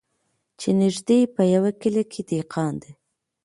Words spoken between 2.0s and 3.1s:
کي دهقان دی